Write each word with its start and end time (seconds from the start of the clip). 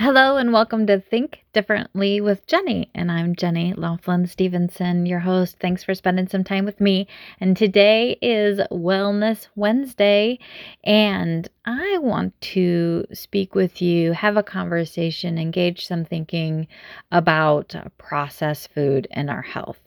Hello 0.00 0.36
and 0.36 0.52
welcome 0.52 0.86
to 0.86 1.00
Think 1.00 1.44
Differently 1.52 2.20
with 2.20 2.46
Jenni. 2.46 2.88
And 2.94 3.10
I'm 3.10 3.34
Jenni 3.34 3.76
Laughlin 3.76 4.28
Stevenson, 4.28 5.06
your 5.06 5.18
host. 5.18 5.56
Thanks 5.58 5.82
for 5.82 5.92
spending 5.92 6.28
some 6.28 6.44
time 6.44 6.64
with 6.64 6.80
me. 6.80 7.08
And 7.40 7.56
today 7.56 8.16
is 8.22 8.60
Wellness 8.70 9.48
Wednesday. 9.56 10.38
And 10.84 11.48
I 11.64 11.98
want 11.98 12.40
to 12.42 13.06
speak 13.12 13.56
with 13.56 13.82
you, 13.82 14.12
have 14.12 14.36
a 14.36 14.42
conversation, 14.44 15.36
engage 15.36 15.84
some 15.88 16.04
thinking 16.04 16.68
about 17.10 17.74
processed 17.98 18.72
food 18.72 19.08
and 19.10 19.28
our 19.28 19.42
health. 19.42 19.80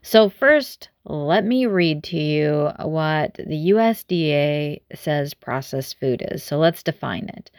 So, 0.00 0.30
first, 0.30 0.88
let 1.04 1.44
me 1.44 1.66
read 1.66 2.04
to 2.04 2.16
you 2.16 2.70
what 2.80 3.34
the 3.34 3.72
USDA 3.72 4.80
says 4.94 5.34
processed 5.34 6.00
food 6.00 6.26
is. 6.30 6.42
So, 6.42 6.56
let's 6.56 6.82
define 6.82 7.28
it. 7.28 7.50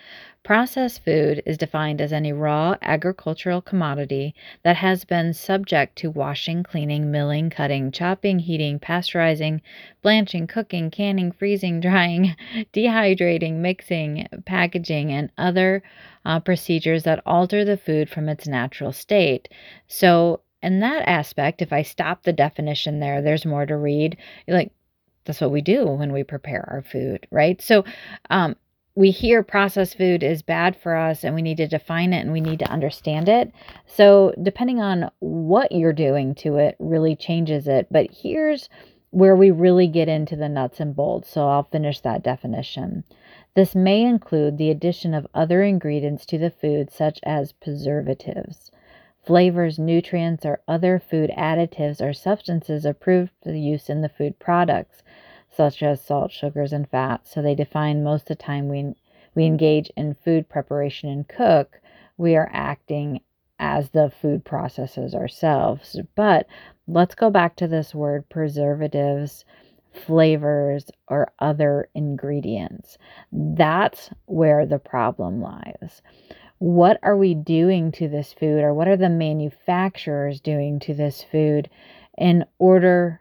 Processed 0.49 1.05
food 1.05 1.43
is 1.45 1.59
defined 1.59 2.01
as 2.01 2.11
any 2.11 2.33
raw 2.33 2.75
agricultural 2.81 3.61
commodity 3.61 4.33
that 4.63 4.77
has 4.77 5.05
been 5.05 5.31
subject 5.31 5.95
to 5.97 6.09
washing, 6.09 6.63
cleaning, 6.63 7.11
milling, 7.11 7.51
cutting, 7.51 7.91
chopping, 7.91 8.39
heating, 8.39 8.79
pasteurizing, 8.79 9.61
blanching, 10.01 10.47
cooking, 10.47 10.89
canning, 10.89 11.31
freezing, 11.31 11.79
drying, 11.81 12.35
dehydrating, 12.73 13.57
mixing, 13.57 14.27
packaging, 14.47 15.11
and 15.11 15.31
other 15.37 15.83
uh, 16.25 16.39
procedures 16.39 17.03
that 17.03 17.21
alter 17.27 17.63
the 17.63 17.77
food 17.77 18.09
from 18.09 18.27
its 18.27 18.47
natural 18.47 18.91
state. 18.91 19.49
So, 19.87 20.41
in 20.63 20.79
that 20.79 21.07
aspect, 21.07 21.61
if 21.61 21.71
I 21.71 21.83
stop 21.83 22.23
the 22.23 22.33
definition 22.33 22.99
there, 22.99 23.21
there's 23.21 23.45
more 23.45 23.67
to 23.67 23.77
read. 23.77 24.17
Like, 24.47 24.71
that's 25.25 25.41
what 25.41 25.51
we 25.51 25.61
do 25.61 25.85
when 25.85 26.11
we 26.11 26.23
prepare 26.23 26.67
our 26.71 26.81
food, 26.81 27.27
right? 27.29 27.61
So, 27.61 27.85
um, 28.31 28.55
we 28.99 29.11
hear 29.11 29.43
processed 29.43 29.97
food 29.97 30.23
is 30.23 30.41
bad 30.41 30.75
for 30.75 30.93
us 30.93 31.23
and 31.23 31.33
we 31.33 31.41
need 31.41 31.55
to 31.55 31.65
define 31.65 32.11
it 32.11 32.19
and 32.19 32.33
we 32.33 32.41
need 32.41 32.59
to 32.59 32.69
understand 32.69 33.29
it. 33.29 33.49
So, 33.85 34.33
depending 34.43 34.81
on 34.81 35.09
what 35.19 35.71
you're 35.71 35.93
doing 35.93 36.35
to 36.35 36.57
it, 36.57 36.75
really 36.79 37.15
changes 37.15 37.65
it. 37.65 37.87
But 37.89 38.09
here's 38.11 38.67
where 39.11 39.37
we 39.37 39.51
really 39.51 39.87
get 39.87 40.09
into 40.09 40.35
the 40.35 40.49
nuts 40.49 40.81
and 40.81 40.93
bolts. 40.93 41.29
So, 41.31 41.47
I'll 41.47 41.63
finish 41.63 42.01
that 42.01 42.23
definition. 42.23 43.05
This 43.55 43.73
may 43.73 44.01
include 44.01 44.57
the 44.57 44.69
addition 44.69 45.13
of 45.13 45.27
other 45.33 45.63
ingredients 45.63 46.25
to 46.25 46.37
the 46.37 46.51
food, 46.51 46.91
such 46.91 47.21
as 47.23 47.53
preservatives, 47.53 48.69
flavors, 49.25 49.79
nutrients, 49.79 50.45
or 50.45 50.59
other 50.67 50.99
food 50.99 51.31
additives 51.37 52.01
or 52.01 52.11
substances 52.11 52.83
approved 52.83 53.31
for 53.41 53.53
use 53.53 53.89
in 53.89 54.01
the 54.01 54.09
food 54.09 54.39
products 54.39 55.03
such 55.59 55.83
as 55.83 55.99
salt, 56.01 56.31
sugars, 56.31 56.71
and 56.71 56.89
fats. 56.89 57.33
So 57.33 57.41
they 57.41 57.53
define 57.53 58.01
most 58.01 58.31
of 58.31 58.37
the 58.37 58.43
time 58.43 58.69
we, 58.69 58.81
we 58.83 58.93
mm-hmm. 58.93 59.41
engage 59.41 59.91
in 59.97 60.15
food 60.23 60.47
preparation 60.47 61.09
and 61.09 61.27
cook, 61.27 61.81
we 62.15 62.37
are 62.37 62.49
acting 62.53 63.19
as 63.59 63.89
the 63.89 64.09
food 64.21 64.45
processes 64.45 65.13
ourselves. 65.13 65.99
But 66.15 66.47
let's 66.87 67.13
go 67.13 67.29
back 67.29 67.57
to 67.57 67.67
this 67.67 67.93
word 67.93 68.29
preservatives, 68.29 69.43
flavors, 69.91 70.89
or 71.09 71.33
other 71.39 71.89
ingredients. 71.93 72.97
That's 73.33 74.11
where 74.27 74.65
the 74.65 74.79
problem 74.79 75.41
lies. 75.41 76.01
What 76.59 76.99
are 77.03 77.17
we 77.17 77.35
doing 77.35 77.91
to 77.93 78.07
this 78.07 78.31
food, 78.31 78.63
or 78.63 78.73
what 78.73 78.87
are 78.87 78.95
the 78.95 79.09
manufacturers 79.09 80.39
doing 80.39 80.79
to 80.81 80.93
this 80.93 81.21
food 81.21 81.69
in 82.17 82.45
order 82.59 83.19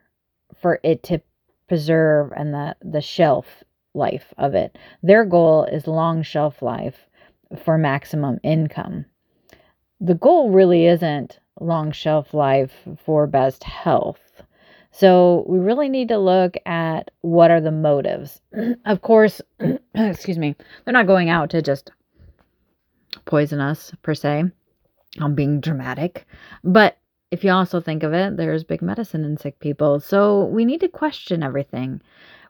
for 0.61 0.79
it 0.85 1.03
to 1.05 1.21
preserve 1.69 2.33
and 2.37 2.53
the, 2.53 2.77
the 2.83 3.01
shelf 3.01 3.63
life 3.95 4.33
of 4.39 4.55
it. 4.55 4.77
Their 5.03 5.25
goal 5.25 5.65
is 5.65 5.87
long 5.87 6.23
shelf 6.23 6.63
life 6.63 7.07
for 7.65 7.79
maximum 7.79 8.39
income. 8.43 9.05
The 10.01 10.15
goal 10.15 10.51
really 10.51 10.87
isn't 10.87 11.39
long 11.61 11.93
shelf 11.93 12.33
life 12.35 12.73
for 13.05 13.27
best 13.27 13.65
health. 13.65 14.21
So 14.91 15.45
we 15.47 15.59
really 15.59 15.89
need 15.89 16.09
to 16.09 16.19
look 16.19 16.57
at 16.67 17.11
what 17.21 17.51
are 17.51 17.61
the 17.61 17.73
motives. 17.73 18.41
of 18.87 19.03
course, 19.03 19.41
excuse 19.95 20.39
me, 20.39 20.57
they're 20.85 20.93
not 20.93 21.07
going 21.07 21.29
out 21.29 21.51
to 21.51 21.63
just 21.63 21.91
poison 23.25 23.61
us 23.61 23.93
per 24.03 24.15
se. 24.15 24.45
I'm 25.21 25.35
being 25.35 25.61
dramatic, 25.61 26.27
but 26.63 26.98
if 27.31 27.45
you 27.45 27.51
also 27.51 27.81
think 27.81 28.03
of 28.03 28.13
it, 28.13 28.37
there's 28.37 28.65
big 28.65 28.83
medicine 28.83 29.25
in 29.25 29.37
sick 29.37 29.59
people. 29.61 30.01
So 30.01 30.45
we 30.47 30.65
need 30.65 30.81
to 30.81 30.89
question 30.89 31.43
everything. 31.43 32.01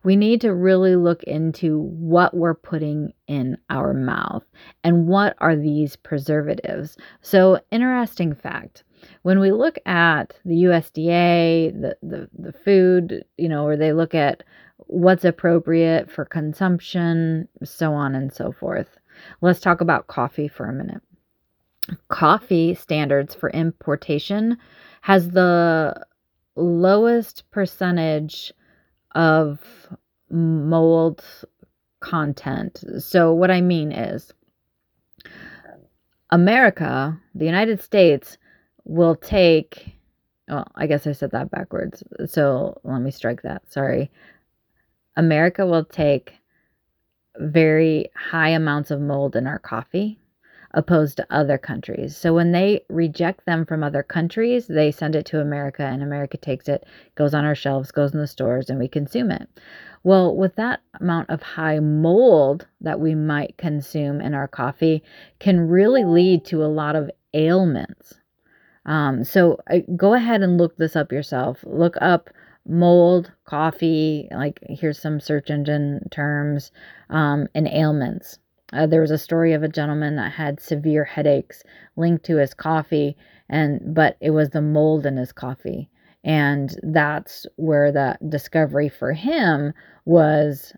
We 0.05 0.15
need 0.15 0.41
to 0.43 0.55
really 0.55 0.95
look 0.95 1.25
into 1.25 1.81
what 1.81 2.35
we're 2.35 2.55
putting 2.55 3.13
in 3.27 3.59
our 3.69 3.93
mouth 3.93 4.45
and 4.85 5.09
what 5.09 5.35
are 5.39 5.57
these 5.57 5.97
preservatives. 5.97 6.97
So, 7.21 7.59
interesting 7.73 8.35
fact 8.35 8.85
when 9.23 9.39
we 9.39 9.53
look 9.53 9.79
at 9.87 10.35
the 10.45 10.65
USDA, 10.65 11.81
the, 11.81 11.97
the, 12.03 12.29
the 12.37 12.53
food, 12.53 13.25
you 13.37 13.49
know, 13.49 13.65
where 13.65 13.77
they 13.77 13.93
look 13.93 14.15
at 14.15 14.43
what's 14.79 15.25
appropriate 15.25 16.11
for 16.11 16.25
consumption, 16.25 17.49
so 17.65 17.93
on 17.93 18.15
and 18.15 18.33
so 18.33 18.53
forth. 18.53 18.99
Let's 19.41 19.61
talk 19.61 19.81
about 19.81 20.07
coffee 20.07 20.49
for 20.49 20.67
a 20.67 20.73
minute 20.73 21.03
coffee 22.09 22.75
standards 22.75 23.35
for 23.35 23.51
importation 23.51 24.59
has 25.01 25.31
the 25.31 25.95
lowest 26.57 27.51
percentage 27.51 28.53
of 29.15 29.61
mold 30.31 31.25
content. 32.01 32.85
So, 32.99 33.33
what 33.33 33.51
I 33.51 33.61
mean 33.61 33.93
is, 33.93 34.33
America, 36.31 37.19
the 37.35 37.47
United 37.47 37.81
States, 37.81 38.39
will 38.85 39.17
take, 39.17 39.95
well, 40.49 40.67
I 40.75 40.87
guess 40.87 41.07
I 41.07 41.13
said 41.13 41.31
that 41.31 41.51
backwards. 41.51 42.03
So, 42.27 42.81
let 42.85 43.01
me 43.01 43.11
strike 43.11 43.43
that. 43.43 43.71
Sorry. 43.73 44.11
America 45.17 45.67
will 45.67 45.85
take 45.85 46.35
very 47.39 48.11
high 48.15 48.51
amounts 48.51 48.91
of 48.91 49.01
mold 49.01 49.37
in 49.37 49.47
our 49.47 49.59
coffee 49.59 50.19
opposed 50.75 51.17
to 51.17 51.27
other 51.31 51.59
countries. 51.59 52.17
So 52.17 52.35
when 52.35 52.53
they 52.53 52.85
reject 52.89 53.47
them 53.47 53.65
from 53.65 53.83
other 53.83 54.03
countries, 54.03 54.67
they 54.67 54.91
send 54.91 55.17
it 55.17 55.27
to 55.27 55.41
America 55.41 55.83
and 55.83 56.03
America 56.03 56.37
takes 56.37 56.69
it, 56.69 56.85
goes 57.15 57.35
on 57.35 57.45
our 57.45 57.55
shelves, 57.55 57.91
goes 57.91 58.13
in 58.13 58.21
the 58.21 58.27
stores, 58.27 58.69
and 58.69 58.79
we 58.79 58.89
consume 58.89 59.31
it. 59.31 59.49
Well, 60.05 60.37
with 60.37 60.57
that 60.57 60.81
amount 61.01 61.31
of 61.31 61.43
high 61.43 61.81
mold 61.81 62.67
that 62.81 63.01
we 63.01 63.15
might 63.15 63.57
consume 63.57 64.21
in 64.21 64.35
our 64.35 64.49
coffee, 64.49 65.03
can 65.39 65.69
really 65.69 66.05
lead 66.05 66.45
to 66.47 66.65
a 66.65 66.67
lot 66.67 66.97
of 66.97 67.11
ailments. 67.35 68.15
Um, 68.87 69.25
so 69.25 69.59
uh, 69.71 69.79
go 69.97 70.15
ahead 70.15 70.43
and 70.43 70.59
look 70.59 70.77
this 70.77 70.97
up 70.97 71.13
yourself. 71.13 71.59
Look 71.65 71.97
up 72.01 72.31
mold, 72.67 73.33
coffee, 73.45 74.29
like 74.31 74.61
here's 74.69 74.99
some 74.99 75.21
search 75.21 75.51
engine 75.51 76.09
terms, 76.11 76.71
um, 77.11 77.49
and 77.55 77.67
ailments. 77.69 78.39
Uh, 78.73 78.87
there 78.87 79.01
was 79.01 79.11
a 79.11 79.19
story 79.19 79.53
of 79.53 79.63
a 79.63 79.69
gentleman 79.69 80.17
that 80.17 80.33
had 80.33 80.61
severe 80.61 81.05
headaches 81.05 81.63
linked 81.97 82.25
to 82.25 82.37
his 82.37 82.55
coffee, 82.55 83.17
and 83.49 83.95
but 83.95 84.17
it 84.21 84.31
was 84.31 84.51
the 84.51 84.61
mold 84.63 85.07
in 85.07 85.17
his 85.17 85.33
coffee, 85.33 85.89
and 86.23 86.79
that's 86.83 87.47
where 87.57 87.91
the 87.91 88.19
discovery 88.29 88.89
for 88.89 89.13
him 89.13 89.73
was. 90.05 90.73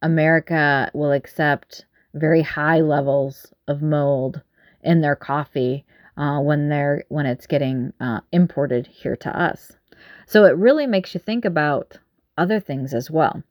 America 0.00 0.88
will 0.94 1.10
accept 1.10 1.84
very 2.14 2.40
high 2.40 2.80
levels 2.80 3.52
of 3.66 3.82
mold 3.82 4.40
in 4.82 5.00
their 5.00 5.16
coffee 5.16 5.84
uh, 6.16 6.40
when 6.40 6.68
they're 6.68 7.04
when 7.08 7.26
it's 7.26 7.46
getting 7.48 7.92
uh, 8.00 8.20
imported 8.32 8.86
here 8.86 9.16
to 9.16 9.36
us. 9.36 9.72
So 10.26 10.44
it 10.44 10.56
really 10.56 10.86
makes 10.86 11.14
you 11.14 11.20
think 11.20 11.44
about 11.44 11.98
other 12.36 12.60
things 12.60 12.94
as 12.94 13.10
well 13.10 13.42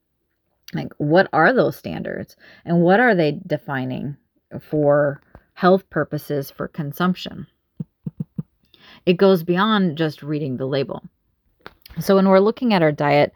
like 0.77 0.93
what 0.97 1.27
are 1.33 1.53
those 1.53 1.75
standards? 1.75 2.35
And 2.65 2.81
what 2.81 2.99
are 2.99 3.15
they 3.15 3.39
defining 3.45 4.17
for 4.61 5.21
health 5.53 5.89
purposes 5.89 6.51
for 6.51 6.67
consumption? 6.67 7.47
It 9.05 9.17
goes 9.17 9.43
beyond 9.43 9.97
just 9.97 10.23
reading 10.23 10.57
the 10.57 10.65
label. 10.67 11.03
So 11.99 12.15
when 12.15 12.27
we're 12.27 12.39
looking 12.39 12.73
at 12.73 12.81
our 12.81 12.91
diet 12.91 13.33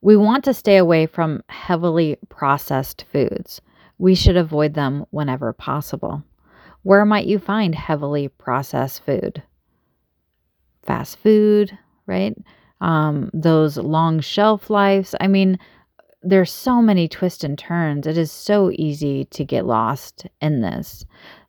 we 0.00 0.16
want 0.16 0.44
to 0.44 0.54
stay 0.54 0.76
away 0.76 1.06
from 1.06 1.42
heavily 1.48 2.18
processed 2.28 3.04
foods. 3.12 3.60
We 3.98 4.14
should 4.14 4.36
avoid 4.36 4.74
them 4.74 5.04
whenever 5.10 5.52
possible. 5.52 6.22
Where 6.84 7.04
might 7.04 7.26
you 7.26 7.40
find 7.40 7.74
heavily 7.74 8.28
processed 8.28 9.04
food? 9.04 9.42
Fast 10.84 11.18
food 11.18 11.76
right? 12.08 12.36
Um, 12.80 13.30
those 13.32 13.76
long 13.76 14.18
shelf 14.18 14.70
lives. 14.70 15.14
I 15.20 15.28
mean 15.28 15.58
there's 16.22 16.52
so 16.52 16.82
many 16.82 17.08
twists 17.08 17.44
and 17.44 17.58
turns. 17.58 18.06
It 18.06 18.18
is 18.18 18.32
so 18.32 18.70
easy 18.74 19.24
to 19.26 19.44
get 19.44 19.66
lost 19.66 20.26
in 20.40 20.60
this. 20.60 21.04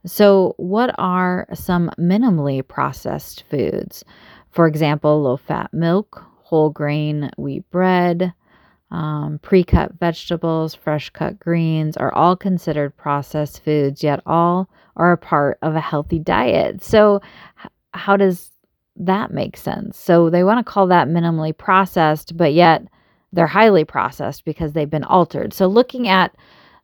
So, 0.05 0.53
what 0.57 0.93
are 0.97 1.47
some 1.53 1.91
minimally 1.99 2.65
processed 2.65 3.43
foods? 3.49 4.03
For 4.51 4.67
example, 4.67 5.21
low 5.21 5.37
fat 5.37 5.73
milk, 5.73 6.23
whole 6.43 6.69
grain 6.69 7.31
wheat 7.37 7.69
bread, 7.71 8.33
um, 8.91 9.39
pre 9.41 9.63
cut 9.63 9.93
vegetables, 9.99 10.75
fresh 10.75 11.09
cut 11.09 11.39
greens 11.39 11.97
are 11.97 12.13
all 12.13 12.35
considered 12.35 12.95
processed 12.95 13.63
foods, 13.63 14.03
yet 14.03 14.21
all 14.25 14.69
are 14.95 15.11
a 15.11 15.17
part 15.17 15.57
of 15.61 15.75
a 15.75 15.81
healthy 15.81 16.19
diet. 16.19 16.83
So, 16.83 17.21
how 17.93 18.17
does 18.17 18.51
that 18.95 19.31
make 19.31 19.57
sense? 19.57 19.97
So, 19.97 20.29
they 20.29 20.43
want 20.43 20.65
to 20.65 20.71
call 20.71 20.87
that 20.87 21.07
minimally 21.07 21.57
processed, 21.57 22.37
but 22.37 22.53
yet 22.53 22.83
they're 23.33 23.47
highly 23.47 23.83
processed 23.83 24.45
because 24.45 24.73
they've 24.73 24.89
been 24.89 25.03
altered. 25.03 25.53
So, 25.53 25.67
looking 25.67 26.07
at 26.07 26.35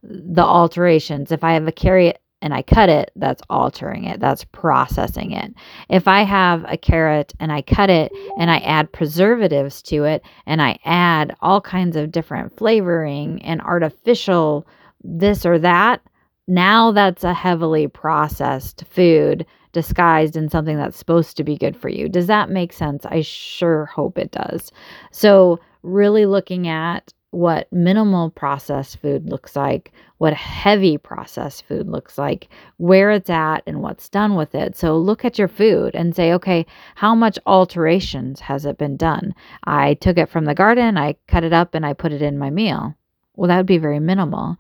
the 0.03 0.43
alterations, 0.43 1.31
if 1.31 1.43
I 1.43 1.53
have 1.53 1.67
a 1.67 1.71
carrot 1.71 2.19
and 2.41 2.53
I 2.53 2.61
cut 2.61 2.89
it, 2.89 3.11
that's 3.15 3.41
altering 3.49 4.03
it, 4.03 4.19
that's 4.19 4.43
processing 4.45 5.31
it. 5.31 5.53
If 5.89 6.07
I 6.07 6.21
have 6.21 6.63
a 6.67 6.77
carrot 6.77 7.33
and 7.39 7.51
I 7.51 7.61
cut 7.63 7.89
it 7.89 8.11
and 8.37 8.51
I 8.51 8.57
add 8.57 8.91
preservatives 8.91 9.81
to 9.83 10.03
it 10.03 10.23
and 10.45 10.61
I 10.61 10.77
add 10.85 11.35
all 11.41 11.59
kinds 11.59 11.95
of 11.95 12.11
different 12.11 12.55
flavoring 12.55 13.41
and 13.41 13.61
artificial 13.61 14.67
this 15.03 15.45
or 15.45 15.57
that, 15.59 16.01
now 16.47 16.91
that's 16.91 17.23
a 17.23 17.33
heavily 17.33 17.87
processed 17.87 18.83
food 18.89 19.45
disguised 19.71 20.37
in 20.37 20.47
something 20.47 20.77
that's 20.77 20.97
supposed 20.97 21.35
to 21.37 21.43
be 21.43 21.57
good 21.57 21.75
for 21.75 21.89
you. 21.89 22.07
Does 22.07 22.27
that 22.27 22.49
make 22.49 22.71
sense? 22.71 23.05
I 23.05 23.21
sure 23.21 23.85
hope 23.87 24.17
it 24.17 24.31
does. 24.31 24.71
So, 25.11 25.59
really 25.85 26.25
looking 26.25 26.67
at 26.67 27.13
what 27.31 27.71
minimal 27.71 28.29
processed 28.29 29.01
food 29.01 29.29
looks 29.29 29.57
like, 29.57 29.91
what 30.19 30.33
heavy 30.33 30.97
processed 30.97 31.65
food 31.67 31.85
looks 31.85 32.17
like, 32.17 32.47
where 32.77 33.11
it's 33.11 33.29
at, 33.29 33.61
and 33.67 33.81
what's 33.81 34.07
done 34.07 34.35
with 34.35 34.55
it. 34.55 34.77
So 34.77 34.97
look 34.97 35.25
at 35.25 35.37
your 35.37 35.49
food 35.49 35.95
and 35.95 36.15
say, 36.15 36.31
okay, 36.33 36.65
how 36.95 37.13
much 37.13 37.37
alterations 37.45 38.39
has 38.39 38.65
it 38.65 38.77
been 38.77 38.95
done? 38.95 39.35
I 39.65 39.95
took 39.95 40.17
it 40.17 40.29
from 40.29 40.45
the 40.45 40.55
garden, 40.55 40.97
I 40.97 41.17
cut 41.27 41.43
it 41.43 41.51
up, 41.51 41.75
and 41.75 41.85
I 41.85 41.91
put 41.91 42.13
it 42.13 42.21
in 42.21 42.37
my 42.37 42.49
meal. 42.49 42.95
Well, 43.35 43.49
that 43.49 43.57
would 43.57 43.65
be 43.65 43.79
very 43.79 43.99
minimal. 43.99 44.55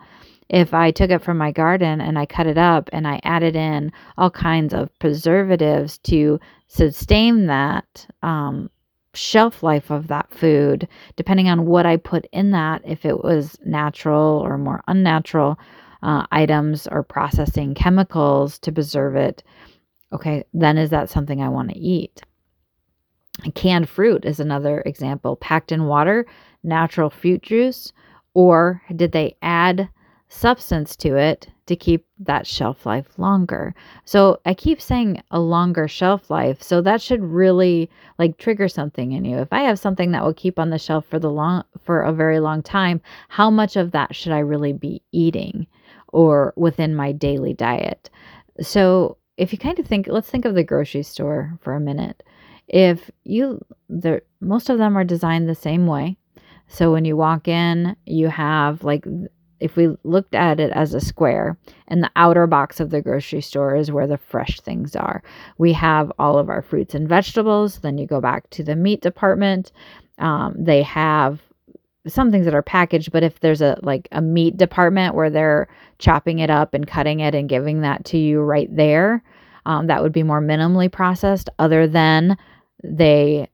If 0.49 0.73
I 0.73 0.91
took 0.91 1.09
it 1.09 1.23
from 1.23 1.37
my 1.37 1.51
garden 1.51 2.01
and 2.01 2.19
I 2.19 2.25
cut 2.25 2.45
it 2.45 2.57
up 2.57 2.89
and 2.93 3.07
I 3.07 3.19
added 3.23 3.55
in 3.55 3.91
all 4.17 4.29
kinds 4.29 4.73
of 4.73 4.89
preservatives 4.99 5.97
to 5.99 6.39
sustain 6.67 7.47
that 7.47 8.05
um, 8.21 8.69
shelf 9.15 9.63
life 9.63 9.89
of 9.89 10.07
that 10.07 10.31
food, 10.31 10.87
depending 11.15 11.49
on 11.49 11.65
what 11.65 11.85
I 11.85 11.97
put 11.97 12.25
in 12.31 12.51
that, 12.51 12.81
if 12.85 13.05
it 13.05 13.23
was 13.23 13.57
natural 13.65 14.41
or 14.43 14.57
more 14.57 14.83
unnatural 14.87 15.59
uh, 16.03 16.25
items 16.31 16.87
or 16.87 17.03
processing 17.03 17.73
chemicals 17.73 18.59
to 18.59 18.71
preserve 18.71 19.15
it, 19.15 19.43
okay, 20.13 20.43
then 20.53 20.77
is 20.77 20.89
that 20.91 21.09
something 21.09 21.41
I 21.41 21.49
want 21.49 21.69
to 21.69 21.77
eat? 21.77 22.21
Canned 23.53 23.89
fruit 23.89 24.23
is 24.23 24.39
another 24.39 24.81
example, 24.85 25.35
packed 25.35 25.71
in 25.71 25.85
water, 25.85 26.25
natural 26.63 27.09
fruit 27.09 27.41
juice, 27.41 27.91
or 28.33 28.81
did 28.95 29.11
they 29.11 29.35
add 29.41 29.89
substance 30.27 30.95
to 30.97 31.15
it 31.15 31.47
to 31.67 31.75
keep 31.75 32.05
that 32.19 32.45
shelf 32.45 32.85
life 32.85 33.17
longer. 33.17 33.73
So 34.03 34.39
I 34.45 34.53
keep 34.53 34.81
saying 34.81 35.21
a 35.31 35.39
longer 35.39 35.87
shelf 35.87 36.29
life. 36.29 36.61
So 36.61 36.81
that 36.81 37.01
should 37.01 37.23
really 37.23 37.89
like 38.19 38.37
trigger 38.37 38.67
something 38.67 39.13
in 39.13 39.25
you. 39.25 39.37
If 39.37 39.51
I 39.51 39.61
have 39.61 39.79
something 39.79 40.11
that 40.11 40.23
will 40.23 40.33
keep 40.33 40.59
on 40.59 40.69
the 40.69 40.77
shelf 40.77 41.05
for 41.05 41.19
the 41.19 41.31
long 41.31 41.63
for 41.83 42.01
a 42.01 42.13
very 42.13 42.39
long 42.39 42.61
time, 42.61 43.01
how 43.29 43.49
much 43.49 43.75
of 43.75 43.91
that 43.91 44.15
should 44.15 44.31
I 44.31 44.39
really 44.39 44.73
be 44.73 45.01
eating 45.11 45.67
or 46.09 46.53
within 46.55 46.95
my 46.95 47.11
daily 47.11 47.53
diet? 47.53 48.09
So 48.61 49.17
if 49.37 49.51
you 49.51 49.57
kind 49.57 49.79
of 49.79 49.87
think 49.87 50.07
let's 50.07 50.29
think 50.29 50.45
of 50.45 50.55
the 50.55 50.63
grocery 50.63 51.03
store 51.03 51.57
for 51.61 51.73
a 51.73 51.79
minute. 51.79 52.23
If 52.67 53.11
you 53.23 53.63
the 53.89 54.21
most 54.39 54.69
of 54.69 54.77
them 54.77 54.97
are 54.97 55.03
designed 55.03 55.49
the 55.49 55.55
same 55.55 55.87
way. 55.87 56.17
So 56.67 56.91
when 56.91 57.05
you 57.05 57.15
walk 57.15 57.47
in, 57.47 57.95
you 58.05 58.27
have 58.27 58.83
like 58.83 59.05
if 59.59 59.75
we 59.75 59.95
looked 60.03 60.35
at 60.35 60.59
it 60.59 60.71
as 60.71 60.93
a 60.93 61.01
square 61.01 61.57
and 61.87 62.03
the 62.03 62.11
outer 62.15 62.47
box 62.47 62.79
of 62.79 62.89
the 62.89 63.01
grocery 63.01 63.41
store 63.41 63.75
is 63.75 63.91
where 63.91 64.07
the 64.07 64.17
fresh 64.17 64.59
things 64.59 64.95
are. 64.95 65.23
We 65.57 65.73
have 65.73 66.11
all 66.19 66.37
of 66.37 66.49
our 66.49 66.61
fruits 66.61 66.95
and 66.95 67.07
vegetables 67.07 67.79
then 67.79 67.97
you 67.97 68.05
go 68.05 68.21
back 68.21 68.49
to 68.51 68.63
the 68.63 68.75
meat 68.75 69.01
department. 69.01 69.71
Um, 70.17 70.55
they 70.57 70.81
have 70.83 71.41
some 72.07 72.31
things 72.31 72.45
that 72.45 72.53
are 72.53 72.61
packaged 72.61 73.11
but 73.11 73.23
if 73.23 73.39
there's 73.39 73.61
a 73.61 73.77
like 73.81 74.07
a 74.11 74.21
meat 74.21 74.57
department 74.57 75.15
where 75.15 75.29
they're 75.29 75.67
chopping 75.97 76.39
it 76.39 76.49
up 76.49 76.73
and 76.73 76.87
cutting 76.87 77.19
it 77.19 77.33
and 77.33 77.49
giving 77.49 77.81
that 77.81 78.05
to 78.05 78.17
you 78.17 78.41
right 78.41 78.73
there 78.75 79.23
um, 79.65 79.87
that 79.87 80.03
would 80.03 80.11
be 80.11 80.21
more 80.23 80.41
minimally 80.41 80.91
processed 80.91 81.49
other 81.57 81.87
than 81.87 82.37
they 82.83 83.49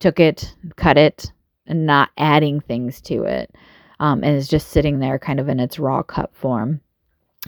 took 0.00 0.20
it 0.20 0.54
cut 0.76 0.98
it 0.98 1.32
and 1.66 1.86
not 1.86 2.10
adding 2.18 2.60
things 2.60 3.00
to 3.00 3.22
it 3.22 3.54
um, 4.00 4.22
and 4.24 4.36
is 4.36 4.48
just 4.48 4.68
sitting 4.68 4.98
there 4.98 5.18
kind 5.18 5.40
of 5.40 5.48
in 5.48 5.60
its 5.60 5.78
raw 5.78 6.02
cut 6.02 6.34
form. 6.34 6.80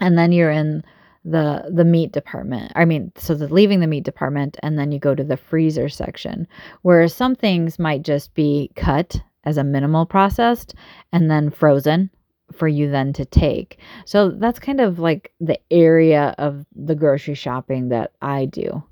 And 0.00 0.18
then 0.18 0.32
you're 0.32 0.50
in 0.50 0.82
the 1.24 1.70
the 1.70 1.84
meat 1.84 2.12
department. 2.12 2.72
I 2.74 2.84
mean, 2.84 3.12
so 3.16 3.34
the 3.34 3.48
leaving 3.48 3.80
the 3.80 3.86
meat 3.86 4.04
department 4.04 4.58
and 4.62 4.78
then 4.78 4.92
you 4.92 4.98
go 4.98 5.14
to 5.14 5.24
the 5.24 5.36
freezer 5.36 5.88
section 5.88 6.46
where 6.82 7.08
some 7.08 7.34
things 7.34 7.78
might 7.78 8.02
just 8.02 8.34
be 8.34 8.70
cut 8.76 9.20
as 9.44 9.56
a 9.56 9.64
minimal 9.64 10.06
processed 10.06 10.74
and 11.12 11.30
then 11.30 11.50
frozen 11.50 12.10
for 12.52 12.68
you 12.68 12.90
then 12.90 13.12
to 13.14 13.24
take. 13.24 13.78
So 14.04 14.30
that's 14.30 14.58
kind 14.58 14.80
of 14.80 14.98
like 14.98 15.32
the 15.40 15.58
area 15.70 16.34
of 16.38 16.66
the 16.74 16.94
grocery 16.94 17.34
shopping 17.34 17.88
that 17.88 18.12
I 18.20 18.44
do 18.44 18.82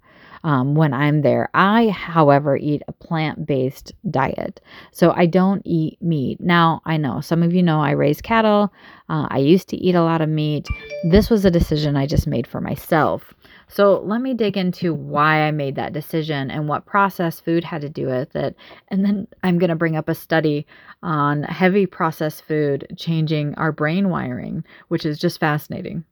um, 0.45 0.75
when 0.75 0.93
I'm 0.93 1.23
there. 1.23 1.49
I, 1.55 1.89
however, 1.89 2.57
eat 2.57 2.83
a 2.89 2.93
plant 2.93 3.47
based 3.47 3.93
diet. 4.11 4.61
So 4.91 5.13
I 5.15 5.27
don't 5.27 5.63
eat 5.65 6.01
meat. 6.03 6.41
Now, 6.41 6.83
I 6.85 6.97
know 6.97 7.21
some 7.21 7.43
of 7.43 7.53
you 7.53 7.63
know 7.63 7.81
I 7.81 7.93
raise 7.93 8.21
cattle. 8.21 8.73
Uh, 9.09 9.27
I 9.31 9.39
used 9.39 9.69
to 9.69 9.77
eat 9.77 9.95
a 9.95 10.03
lot 10.03 10.21
of 10.21 10.29
meat. 10.29 10.67
This 11.11 11.31
was 11.31 11.45
a 11.45 11.51
decision 11.51 11.97
I 11.97 12.07
just 12.07 12.27
made 12.27 12.47
for 12.47 12.61
myself. 12.61 13.35
So 13.69 14.01
let 14.05 14.21
me 14.21 14.35
dig 14.35 14.59
into 14.59 14.93
why 14.93 15.43
I 15.43 15.51
made 15.51 15.77
that 15.77 15.95
decision 15.95 16.51
and 16.51 16.69
what 16.69 16.85
processed 16.85 17.45
food 17.45 17.65
had 17.65 17.81
to 17.81 17.89
do 17.89 18.07
with 18.07 18.37
it. 18.37 18.55
And 18.89 19.03
then 19.05 19.27
I'm 19.43 19.59
going 19.59 19.71
to 19.71 19.77
bring 19.77 19.97
up 19.97 20.11
a 20.11 20.15
study 20.15 20.67
on 21.03 21.43
heavy 21.45 21.87
processed 21.87 22.45
food 22.45 22.87
changing 22.99 23.55
our 23.55 23.73
brain 23.73 24.11
wiring, 24.11 24.65
which 24.89 25.07
is 25.07 25.19
just 25.19 25.41
fascinating. 25.41 26.05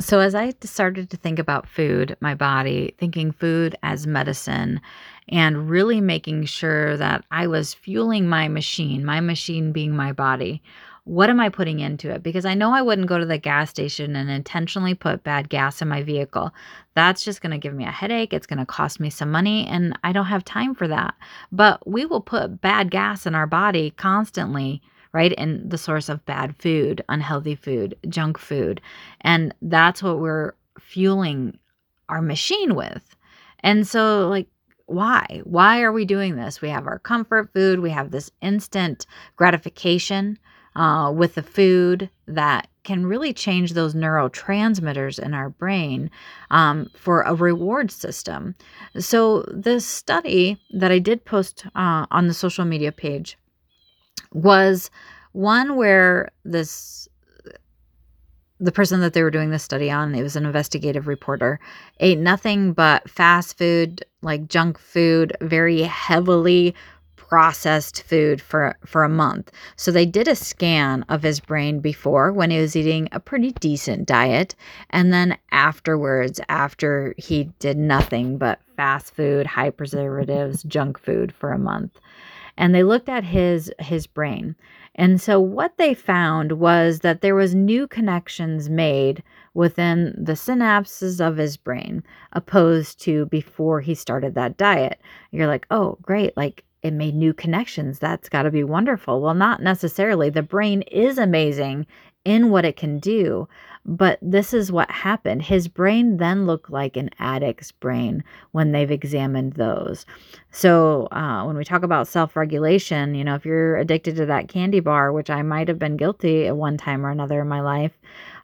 So, 0.00 0.20
as 0.20 0.34
I 0.36 0.54
started 0.62 1.10
to 1.10 1.16
think 1.16 1.40
about 1.40 1.68
food, 1.68 2.16
my 2.20 2.34
body, 2.34 2.94
thinking 2.98 3.32
food 3.32 3.74
as 3.82 4.06
medicine, 4.06 4.80
and 5.28 5.68
really 5.68 6.00
making 6.00 6.44
sure 6.44 6.96
that 6.96 7.24
I 7.32 7.48
was 7.48 7.74
fueling 7.74 8.28
my 8.28 8.46
machine, 8.46 9.04
my 9.04 9.20
machine 9.20 9.72
being 9.72 9.96
my 9.96 10.12
body, 10.12 10.62
what 11.02 11.30
am 11.30 11.40
I 11.40 11.48
putting 11.48 11.80
into 11.80 12.10
it? 12.10 12.22
Because 12.22 12.44
I 12.44 12.54
know 12.54 12.72
I 12.72 12.82
wouldn't 12.82 13.08
go 13.08 13.18
to 13.18 13.26
the 13.26 13.38
gas 13.38 13.70
station 13.70 14.14
and 14.14 14.30
intentionally 14.30 14.94
put 14.94 15.24
bad 15.24 15.48
gas 15.48 15.82
in 15.82 15.88
my 15.88 16.02
vehicle. 16.02 16.54
That's 16.94 17.24
just 17.24 17.40
going 17.40 17.52
to 17.52 17.58
give 17.58 17.74
me 17.74 17.84
a 17.84 17.90
headache. 17.90 18.32
It's 18.32 18.46
going 18.46 18.58
to 18.60 18.66
cost 18.66 19.00
me 19.00 19.10
some 19.10 19.32
money, 19.32 19.66
and 19.66 19.98
I 20.04 20.12
don't 20.12 20.26
have 20.26 20.44
time 20.44 20.76
for 20.76 20.86
that. 20.86 21.14
But 21.50 21.84
we 21.88 22.06
will 22.06 22.20
put 22.20 22.60
bad 22.60 22.92
gas 22.92 23.26
in 23.26 23.34
our 23.34 23.46
body 23.46 23.90
constantly 23.96 24.80
right? 25.12 25.32
And 25.38 25.70
the 25.70 25.78
source 25.78 26.08
of 26.08 26.24
bad 26.26 26.56
food, 26.56 27.04
unhealthy 27.08 27.54
food, 27.54 27.96
junk 28.08 28.38
food. 28.38 28.80
And 29.22 29.54
that's 29.62 30.02
what 30.02 30.20
we're 30.20 30.52
fueling 30.78 31.58
our 32.08 32.22
machine 32.22 32.74
with. 32.74 33.16
And 33.60 33.86
so, 33.86 34.28
like, 34.28 34.48
why? 34.86 35.42
Why 35.44 35.82
are 35.82 35.92
we 35.92 36.04
doing 36.04 36.36
this? 36.36 36.62
We 36.62 36.70
have 36.70 36.86
our 36.86 36.98
comfort 36.98 37.52
food, 37.52 37.80
we 37.80 37.90
have 37.90 38.10
this 38.10 38.30
instant 38.40 39.06
gratification 39.36 40.38
uh, 40.76 41.12
with 41.14 41.34
the 41.34 41.42
food 41.42 42.08
that 42.26 42.68
can 42.84 43.04
really 43.04 43.32
change 43.32 43.72
those 43.72 43.94
neurotransmitters 43.94 45.18
in 45.18 45.34
our 45.34 45.50
brain 45.50 46.10
um, 46.50 46.88
for 46.96 47.22
a 47.22 47.34
reward 47.34 47.90
system. 47.90 48.54
So, 48.98 49.44
this 49.52 49.84
study 49.84 50.58
that 50.70 50.90
I 50.90 50.98
did 50.98 51.24
post 51.24 51.66
uh, 51.74 52.06
on 52.10 52.28
the 52.28 52.34
social 52.34 52.64
media 52.64 52.92
page 52.92 53.36
was 54.32 54.90
one 55.32 55.76
where 55.76 56.30
this 56.44 57.08
the 58.60 58.72
person 58.72 59.00
that 59.00 59.12
they 59.12 59.22
were 59.22 59.30
doing 59.30 59.50
this 59.50 59.62
study 59.62 59.90
on, 59.90 60.14
it 60.14 60.22
was 60.22 60.36
an 60.36 60.44
investigative 60.44 61.06
reporter, 61.06 61.60
ate 62.00 62.18
nothing 62.18 62.72
but 62.72 63.08
fast 63.08 63.56
food, 63.56 64.04
like 64.20 64.48
junk 64.48 64.78
food, 64.78 65.36
very 65.40 65.82
heavily 65.82 66.74
processed 67.14 68.02
food 68.04 68.40
for 68.40 68.74
for 68.86 69.04
a 69.04 69.08
month. 69.08 69.52
So 69.76 69.92
they 69.92 70.06
did 70.06 70.28
a 70.28 70.34
scan 70.34 71.04
of 71.10 71.22
his 71.22 71.40
brain 71.40 71.80
before 71.80 72.32
when 72.32 72.50
he 72.50 72.58
was 72.58 72.74
eating 72.74 73.08
a 73.12 73.20
pretty 73.20 73.52
decent 73.52 74.06
diet 74.06 74.54
and 74.90 75.12
then 75.12 75.36
afterwards 75.52 76.40
after 76.48 77.14
he 77.18 77.50
did 77.58 77.76
nothing 77.76 78.38
but 78.38 78.60
fast 78.76 79.14
food, 79.14 79.46
high 79.46 79.70
preservatives, 79.70 80.62
junk 80.62 80.98
food 80.98 81.32
for 81.32 81.52
a 81.52 81.58
month 81.58 82.00
and 82.58 82.74
they 82.74 82.82
looked 82.82 83.08
at 83.08 83.24
his 83.24 83.72
his 83.78 84.06
brain. 84.06 84.54
And 84.94 85.20
so 85.20 85.40
what 85.40 85.78
they 85.78 85.94
found 85.94 86.52
was 86.52 87.00
that 87.00 87.20
there 87.22 87.36
was 87.36 87.54
new 87.54 87.86
connections 87.86 88.68
made 88.68 89.22
within 89.54 90.14
the 90.18 90.32
synapses 90.32 91.26
of 91.26 91.36
his 91.36 91.56
brain 91.56 92.02
opposed 92.32 93.00
to 93.02 93.26
before 93.26 93.80
he 93.80 93.94
started 93.94 94.34
that 94.34 94.56
diet. 94.56 95.00
You're 95.30 95.46
like, 95.46 95.66
"Oh, 95.70 95.98
great. 96.02 96.36
Like 96.36 96.64
it 96.82 96.92
made 96.92 97.14
new 97.14 97.32
connections. 97.32 97.98
That's 97.98 98.28
got 98.28 98.42
to 98.42 98.50
be 98.50 98.64
wonderful. 98.64 99.20
Well, 99.20 99.34
not 99.34 99.62
necessarily. 99.62 100.28
The 100.30 100.42
brain 100.42 100.82
is 100.82 101.16
amazing 101.18 101.86
in 102.24 102.50
what 102.50 102.64
it 102.64 102.76
can 102.76 102.98
do, 102.98 103.48
but 103.88 104.18
this 104.20 104.52
is 104.52 104.70
what 104.70 104.90
happened. 104.90 105.40
His 105.40 105.66
brain 105.66 106.18
then 106.18 106.44
looked 106.44 106.70
like 106.70 106.94
an 106.98 107.08
addict's 107.18 107.72
brain 107.72 108.22
when 108.52 108.72
they've 108.72 108.90
examined 108.90 109.54
those. 109.54 110.04
So, 110.50 111.08
uh, 111.10 111.44
when 111.44 111.56
we 111.56 111.64
talk 111.64 111.82
about 111.82 112.06
self 112.06 112.36
regulation, 112.36 113.14
you 113.14 113.24
know, 113.24 113.34
if 113.34 113.46
you're 113.46 113.78
addicted 113.78 114.14
to 114.16 114.26
that 114.26 114.48
candy 114.48 114.80
bar, 114.80 115.10
which 115.10 115.30
I 115.30 115.40
might 115.40 115.68
have 115.68 115.78
been 115.78 115.96
guilty 115.96 116.46
at 116.46 116.56
one 116.56 116.76
time 116.76 117.04
or 117.04 117.10
another 117.10 117.40
in 117.40 117.48
my 117.48 117.62
life, 117.62 117.92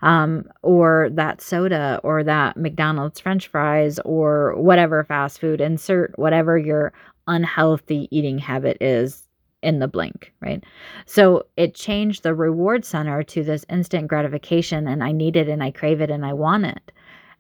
um, 0.01 0.47
or 0.63 1.11
that 1.13 1.43
soda, 1.43 2.01
or 2.03 2.25
that 2.25 2.57
McDonald's 2.57 3.21
french 3.21 3.49
fries, 3.49 3.99
or 4.07 4.57
whatever 4.57 5.05
fast 5.05 5.41
food, 5.41 5.61
insert 5.61 6.19
whatever 6.19 6.57
your 6.57 6.95
unhealthy 7.27 8.09
eating 8.11 8.39
habit 8.39 8.79
is 8.81 9.24
in 9.65 9.79
the 9.79 9.89
blink, 9.89 10.33
right? 10.41 10.63
So 11.07 11.47
it 11.57 11.75
changed 11.75 12.23
the 12.23 12.35
reward 12.35 12.85
center 12.85 13.23
to 13.23 13.43
this 13.43 13.65
instant 13.69 14.09
gratification, 14.09 14.87
and 14.87 15.03
I 15.03 15.13
need 15.13 15.37
it 15.37 15.49
and 15.49 15.63
I 15.63 15.71
crave 15.71 16.01
it 16.01 16.11
and 16.11 16.25
I 16.25 16.33
want 16.35 16.67
it. 16.67 16.93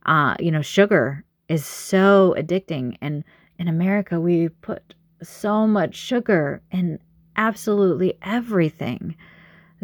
Uh, 0.06 0.34
you 0.40 0.50
know, 0.50 0.62
sugar 0.62 1.24
is 1.48 1.64
so 1.64 2.34
addicting. 2.36 2.96
And 3.00 3.24
in 3.58 3.68
America, 3.68 4.20
we 4.20 4.48
put 4.48 4.94
so 5.22 5.66
much 5.66 5.94
sugar 5.94 6.62
in 6.70 6.98
absolutely 7.36 8.18
everything. 8.22 9.16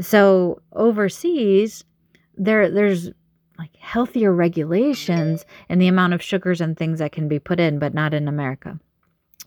So 0.00 0.62
overseas, 0.73 1.85
there 2.37 2.70
there's 2.70 3.11
like 3.59 3.76
healthier 3.76 4.32
regulations 4.32 5.44
in 5.68 5.78
the 5.78 5.88
amount 5.88 6.14
of 6.14 6.23
sugars 6.23 6.62
and 6.62 6.76
things 6.76 6.99
that 6.99 7.12
can 7.12 7.28
be 7.28 7.38
put 7.38 7.61
in, 7.61 7.78
but 7.78 7.92
not 7.92 8.14
in 8.14 8.26
America. 8.26 8.80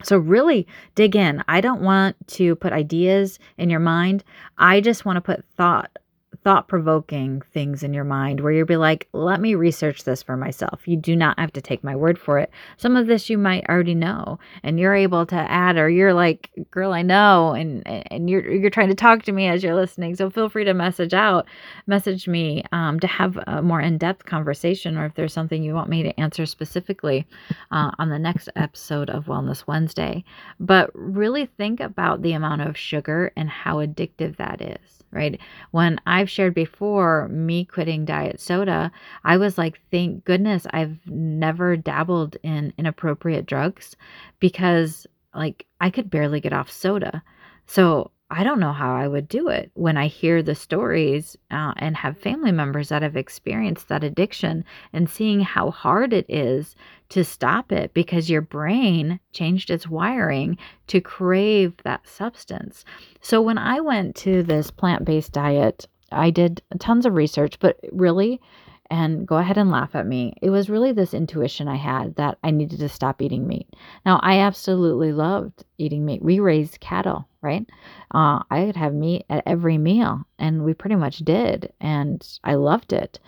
So, 0.03 0.17
really 0.17 0.67
dig 0.95 1.15
in. 1.15 1.43
I 1.47 1.61
don't 1.61 1.81
want 1.81 2.15
to 2.29 2.55
put 2.55 2.73
ideas 2.73 3.39
in 3.57 3.69
your 3.69 3.79
mind. 3.79 4.23
I 4.57 4.81
just 4.81 5.05
want 5.05 5.17
to 5.17 5.21
put 5.21 5.45
thought 5.55 5.97
thought 6.43 6.67
provoking 6.67 7.41
things 7.53 7.83
in 7.83 7.93
your 7.93 8.03
mind 8.03 8.39
where 8.39 8.51
you'll 8.51 8.65
be 8.65 8.77
like, 8.77 9.07
let 9.13 9.39
me 9.39 9.55
research 9.55 10.03
this 10.03 10.23
for 10.23 10.35
myself. 10.35 10.87
You 10.87 10.97
do 10.97 11.15
not 11.15 11.37
have 11.39 11.53
to 11.53 11.61
take 11.61 11.83
my 11.83 11.95
word 11.95 12.17
for 12.17 12.39
it. 12.39 12.49
Some 12.77 12.95
of 12.95 13.07
this 13.07 13.29
you 13.29 13.37
might 13.37 13.67
already 13.69 13.95
know 13.95 14.39
and 14.63 14.79
you're 14.79 14.95
able 14.95 15.25
to 15.27 15.35
add, 15.35 15.77
or 15.77 15.89
you're 15.89 16.13
like, 16.13 16.49
girl, 16.71 16.91
I 16.93 17.01
know. 17.01 17.53
And, 17.53 17.87
and 17.87 18.29
you're, 18.29 18.49
you're 18.51 18.69
trying 18.69 18.89
to 18.89 18.95
talk 18.95 19.23
to 19.23 19.31
me 19.31 19.47
as 19.47 19.63
you're 19.63 19.75
listening. 19.75 20.15
So 20.15 20.29
feel 20.29 20.49
free 20.49 20.65
to 20.65 20.73
message 20.73 21.13
out, 21.13 21.47
message 21.87 22.27
me 22.27 22.63
um, 22.71 22.99
to 22.99 23.07
have 23.07 23.37
a 23.47 23.61
more 23.61 23.81
in-depth 23.81 24.25
conversation, 24.25 24.97
or 24.97 25.05
if 25.05 25.15
there's 25.15 25.33
something 25.33 25.63
you 25.63 25.73
want 25.73 25.89
me 25.89 26.03
to 26.03 26.19
answer 26.19 26.45
specifically 26.45 27.27
uh, 27.71 27.91
on 27.99 28.09
the 28.09 28.19
next 28.19 28.49
episode 28.55 29.09
of 29.09 29.25
Wellness 29.25 29.67
Wednesday. 29.67 30.23
But 30.59 30.89
really 30.93 31.45
think 31.45 31.79
about 31.79 32.21
the 32.21 32.33
amount 32.33 32.61
of 32.61 32.77
sugar 32.77 33.31
and 33.35 33.49
how 33.49 33.77
addictive 33.77 34.37
that 34.37 34.61
is 34.61 35.02
right? 35.13 35.39
When 35.71 35.99
I've 36.05 36.29
shared 36.29 36.53
before 36.53 37.27
me 37.29 37.65
quitting 37.65 38.05
diet 38.05 38.39
soda, 38.39 38.91
I 39.23 39.37
was 39.37 39.57
like, 39.57 39.81
thank 39.91 40.25
goodness 40.25 40.65
I've 40.71 40.97
never 41.05 41.77
dabbled 41.77 42.37
in 42.43 42.73
inappropriate 42.77 43.45
drugs 43.45 43.95
because 44.39 45.07
like 45.33 45.65
I 45.81 45.89
could 45.89 46.09
barely 46.09 46.39
get 46.39 46.53
off 46.53 46.69
soda. 46.71 47.23
So 47.67 48.11
I 48.29 48.43
don't 48.43 48.59
know 48.59 48.73
how 48.73 48.95
I 48.95 49.07
would 49.07 49.27
do 49.27 49.49
it 49.49 49.69
when 49.75 49.95
I 49.95 50.07
hear 50.07 50.41
the 50.41 50.55
stories 50.55 51.37
uh, 51.51 51.73
and 51.77 51.95
have 51.97 52.17
family 52.17 52.51
members 52.51 52.89
that 52.89 53.03
have 53.03 53.15
experienced 53.15 53.89
that 53.89 54.03
addiction 54.03 54.65
and 54.91 55.09
seeing 55.09 55.41
how 55.41 55.69
hard 55.69 56.13
it 56.13 56.25
is 56.27 56.75
to 57.09 57.23
stop 57.23 57.71
it 57.71 57.93
because 57.93 58.29
your 58.29 58.41
brain 58.41 59.19
changed 59.33 59.69
its 59.69 59.87
wiring 59.87 60.57
to 60.87 60.99
crave 60.99 61.73
that 61.83 62.07
substance. 62.07 62.85
So 63.21 63.39
when 63.41 63.59
I 63.59 63.81
went 63.81 64.15
to 64.17 64.41
this 64.41 64.71
plant 64.71 65.05
based 65.05 65.33
diet, 65.33 65.87
I 66.11 66.31
did 66.31 66.61
tons 66.79 67.05
of 67.05 67.13
research, 67.13 67.59
but 67.59 67.79
really, 67.91 68.41
and 68.89 69.27
go 69.27 69.37
ahead 69.37 69.57
and 69.57 69.71
laugh 69.71 69.95
at 69.95 70.07
me. 70.07 70.33
It 70.41 70.49
was 70.49 70.69
really 70.69 70.91
this 70.91 71.13
intuition 71.13 71.67
I 71.67 71.75
had 71.77 72.15
that 72.15 72.37
I 72.43 72.51
needed 72.51 72.79
to 72.79 72.89
stop 72.89 73.21
eating 73.21 73.47
meat. 73.47 73.67
Now, 74.05 74.19
I 74.23 74.39
absolutely 74.39 75.11
loved 75.11 75.65
eating 75.77 76.05
meat. 76.05 76.23
We 76.23 76.39
raised 76.39 76.79
cattle, 76.79 77.27
right? 77.43 77.65
Uh, 78.13 78.41
I 78.49 78.65
would 78.65 78.75
have 78.75 78.93
meat 78.93 79.25
at 79.29 79.43
every 79.45 79.77
meal, 79.77 80.25
and 80.39 80.63
we 80.63 80.73
pretty 80.73 80.95
much 80.95 81.19
did, 81.19 81.71
and 81.79 82.25
I 82.43 82.55
loved 82.55 82.93
it. 82.93 83.19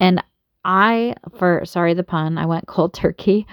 And 0.00 0.22
I, 0.64 1.14
for 1.38 1.64
sorry 1.64 1.94
the 1.94 2.02
pun, 2.02 2.38
I 2.38 2.46
went 2.46 2.66
cold 2.66 2.94
turkey. 2.94 3.46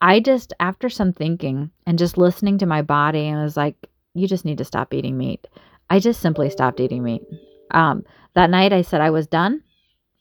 I 0.00 0.18
just, 0.18 0.52
after 0.58 0.88
some 0.88 1.12
thinking 1.12 1.70
and 1.86 1.98
just 1.98 2.18
listening 2.18 2.58
to 2.58 2.66
my 2.66 2.82
body, 2.82 3.28
and 3.28 3.42
was 3.42 3.56
like, 3.56 3.76
you 4.14 4.26
just 4.26 4.44
need 4.44 4.58
to 4.58 4.64
stop 4.64 4.92
eating 4.92 5.16
meat. 5.16 5.46
I 5.88 5.98
just 5.98 6.20
simply 6.20 6.50
stopped 6.50 6.80
eating 6.80 7.02
meat. 7.02 7.22
Um, 7.70 8.04
that 8.34 8.50
night 8.50 8.72
I 8.72 8.82
said 8.82 9.00
I 9.00 9.10
was 9.10 9.26
done. 9.26 9.62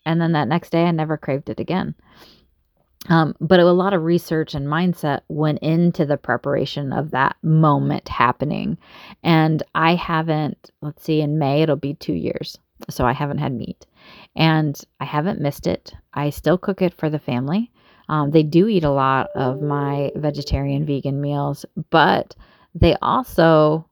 And 0.05 0.19
then 0.19 0.31
that 0.31 0.48
next 0.48 0.71
day 0.71 0.83
I 0.83 0.91
never 0.91 1.17
craved 1.17 1.50
it 1.50 1.60
again. 1.60 1.95
Um, 3.10 3.36
but 3.41 3.60
a 3.60 3.72
lot 3.72 3.93
of 3.93 4.03
research 4.03 4.53
and 4.53 4.67
mindset 4.67 5.22
went 5.27 5.60
into 5.60 6.05
the 6.05 6.17
preparation 6.17 6.93
of 6.93 7.12
that 7.12 7.36
moment 7.41 8.08
happening. 8.08 8.77
And 9.24 9.63
I 9.74 9.96
haven't, 9.96 10.70
let's 10.81 11.03
see, 11.03 11.22
in 11.22 11.39
May 11.39 11.63
it'll 11.63 11.75
be 11.75 11.96
two 11.96 12.13
years. 12.13 12.58
So 12.89 13.05
I 13.05 13.13
haven't 13.13 13.39
had 13.39 13.53
meat 13.53 13.86
and 14.36 14.79
I 15.00 15.05
haven't 15.05 15.41
missed 15.41 15.67
it. 15.67 15.93
I 16.13 16.29
still 16.29 16.58
cook 16.58 16.81
it 16.81 16.93
for 16.93 17.10
the 17.10 17.20
family. 17.20 17.72
Um, 18.10 18.31
they 18.31 18.43
do 18.43 18.67
eat 18.67 18.84
a 18.84 18.91
lot 18.91 19.29
of 19.36 19.62
my 19.62 20.12
vegetarian 20.15 20.86
vegan 20.86 21.22
meals, 21.22 21.65
but 21.91 22.36
they 22.74 22.96
also 23.01 23.86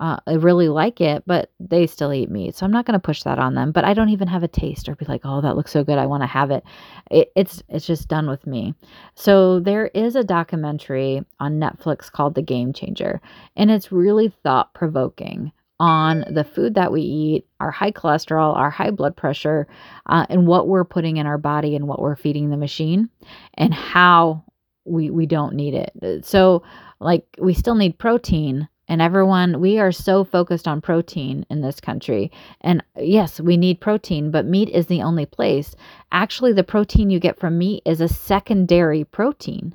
uh, 0.00 0.18
I 0.26 0.34
really 0.34 0.68
like 0.68 1.00
it, 1.00 1.24
but 1.26 1.50
they 1.58 1.86
still 1.86 2.12
eat 2.12 2.30
meat. 2.30 2.54
So 2.54 2.64
I'm 2.64 2.72
not 2.72 2.86
going 2.86 2.98
to 2.98 3.04
push 3.04 3.24
that 3.24 3.38
on 3.38 3.54
them. 3.54 3.72
But 3.72 3.84
I 3.84 3.94
don't 3.94 4.10
even 4.10 4.28
have 4.28 4.44
a 4.44 4.48
taste 4.48 4.88
or 4.88 4.94
be 4.94 5.06
like, 5.06 5.22
oh, 5.24 5.40
that 5.40 5.56
looks 5.56 5.72
so 5.72 5.82
good. 5.82 5.98
I 5.98 6.06
want 6.06 6.22
to 6.22 6.28
have 6.28 6.50
it. 6.50 6.62
it. 7.10 7.32
It's 7.34 7.62
it's 7.68 7.86
just 7.86 8.08
done 8.08 8.28
with 8.28 8.46
me. 8.46 8.74
So 9.14 9.60
there 9.60 9.86
is 9.88 10.14
a 10.14 10.22
documentary 10.22 11.24
on 11.40 11.58
Netflix 11.58 12.10
called 12.10 12.34
The 12.34 12.42
Game 12.42 12.72
Changer, 12.72 13.20
and 13.56 13.70
it's 13.70 13.90
really 13.90 14.28
thought 14.42 14.72
provoking 14.74 15.52
on 15.80 16.24
the 16.30 16.44
food 16.44 16.74
that 16.74 16.90
we 16.90 17.02
eat, 17.02 17.46
our 17.60 17.70
high 17.70 17.92
cholesterol, 17.92 18.56
our 18.56 18.70
high 18.70 18.90
blood 18.90 19.16
pressure, 19.16 19.68
uh, 20.06 20.26
and 20.28 20.46
what 20.46 20.66
we're 20.66 20.84
putting 20.84 21.18
in 21.18 21.26
our 21.26 21.38
body 21.38 21.76
and 21.76 21.86
what 21.86 22.00
we're 22.00 22.16
feeding 22.16 22.50
the 22.50 22.56
machine, 22.56 23.08
and 23.54 23.72
how 23.72 24.44
we 24.84 25.10
we 25.10 25.26
don't 25.26 25.54
need 25.54 25.74
it. 25.74 26.24
So, 26.24 26.62
like, 27.00 27.24
we 27.40 27.54
still 27.54 27.74
need 27.74 27.98
protein. 27.98 28.68
And 28.88 29.02
everyone, 29.02 29.60
we 29.60 29.78
are 29.78 29.92
so 29.92 30.24
focused 30.24 30.66
on 30.66 30.80
protein 30.80 31.44
in 31.50 31.60
this 31.60 31.80
country. 31.80 32.32
And 32.60 32.82
uh, 32.96 33.02
yes, 33.02 33.40
we 33.40 33.56
need 33.56 33.80
protein, 33.80 34.30
but 34.30 34.46
meat 34.46 34.70
is 34.70 34.86
the 34.86 35.02
only 35.02 35.26
place. 35.26 35.76
Actually, 36.10 36.54
the 36.54 36.64
protein 36.64 37.10
you 37.10 37.20
get 37.20 37.38
from 37.38 37.58
meat 37.58 37.82
is 37.84 38.00
a 38.00 38.08
secondary 38.08 39.04
protein. 39.04 39.74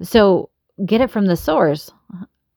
So 0.00 0.50
get 0.84 1.00
it 1.00 1.10
from 1.10 1.26
the 1.26 1.36
source. 1.36 1.90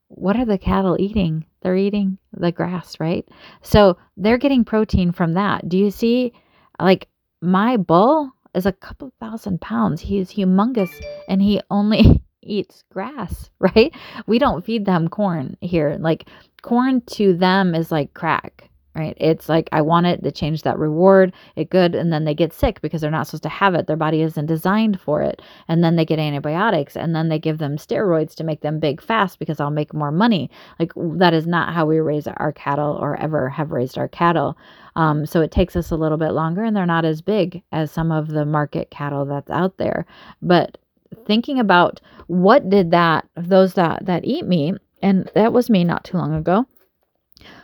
What 0.08 0.38
are 0.38 0.46
the 0.46 0.58
cattle 0.58 0.96
eating? 1.00 1.46
They're 1.62 1.76
eating 1.76 2.20
the 2.32 2.52
grass, 2.52 3.00
right? 3.00 3.28
So 3.62 3.98
they're 4.16 4.38
getting 4.38 4.64
protein 4.64 5.12
from 5.12 5.34
that. 5.34 5.68
Do 5.68 5.78
you 5.78 5.90
see? 5.90 6.34
Like 6.80 7.08
my 7.42 7.78
bull 7.78 8.32
is 8.54 8.66
a 8.66 8.72
couple 8.72 9.12
thousand 9.20 9.62
pounds. 9.62 10.02
He 10.02 10.20
is 10.20 10.32
humongous 10.32 10.92
and 11.28 11.42
he 11.42 11.62
only 11.70 12.22
eats 12.46 12.84
grass, 12.92 13.50
right? 13.60 13.94
We 14.28 14.40
don't 14.40 14.66
feed 14.66 14.86
them 14.86 15.08
corn 15.08 15.58
here. 15.62 15.98
Like 16.00 16.28
corn 16.62 17.02
to 17.02 17.36
them 17.36 17.76
is 17.76 17.92
like 17.92 18.14
crack 18.14 18.70
right? 18.96 19.16
It's 19.20 19.50
like 19.50 19.68
I 19.72 19.82
want 19.82 20.08
it 20.08 20.24
to 20.24 20.32
change 20.32 20.62
that 20.64 20.80
reward, 20.80 21.34
it 21.56 21.70
good, 21.70 21.96
and 21.96 22.12
then 22.12 22.24
they 22.24 22.34
get 22.34 22.54
sick 22.54 22.82
because 22.82 23.02
they're 23.02 23.12
not 23.12 23.28
supposed 23.28 23.44
to 23.44 23.50
have 23.50 23.76
it. 23.76 23.88
Their 23.88 23.98
body 23.98 24.22
isn't 24.22 24.46
designed 24.46 25.00
for 25.00 25.22
it. 25.22 25.42
And 25.68 25.84
then 25.84 25.98
they 25.98 26.06
get 26.06 26.18
antibiotics 26.18 26.96
and 26.96 27.14
then 27.14 27.30
they 27.30 27.38
give 27.38 27.58
them 27.58 27.76
steroids 27.76 28.34
to 28.36 28.44
make 28.44 28.62
them 28.62 28.80
big 28.80 29.02
fast 29.02 29.38
because 29.38 29.60
I'll 29.60 29.70
make 29.70 29.94
more 29.94 30.12
money. 30.12 30.50
Like 30.80 30.94
that 30.96 31.34
is 31.34 31.46
not 31.46 31.74
how 31.74 31.86
we 31.86 32.00
raise 32.00 32.28
our 32.28 32.54
cattle 32.54 32.98
or 33.00 33.18
ever 33.18 33.50
have 33.50 33.72
raised 33.72 33.98
our 33.98 34.08
cattle. 34.08 34.58
Um, 34.96 35.26
so 35.26 35.42
it 35.42 35.52
takes 35.52 35.76
us 35.76 35.92
a 35.92 35.98
little 35.98 36.18
bit 36.18 36.32
longer 36.32 36.64
and 36.64 36.76
they're 36.76 36.86
not 36.86 37.04
as 37.04 37.22
big 37.22 37.62
as 37.74 37.92
some 37.92 38.12
of 38.12 38.30
the 38.30 38.46
market 38.46 38.90
cattle 38.92 39.26
that's 39.26 39.52
out 39.52 39.78
there. 39.78 40.06
But 40.42 40.78
thinking 41.26 41.60
about 41.60 42.02
what 42.28 42.70
did 42.70 42.92
that 42.92 43.28
those 43.36 43.74
that 43.74 44.06
that 44.06 44.26
eat 44.26 44.46
me 44.46 44.74
and 45.02 45.30
that 45.36 45.54
was 45.54 45.70
me 45.70 45.84
not 45.84 46.04
too 46.04 46.18
long 46.18 46.34
ago. 46.34 46.66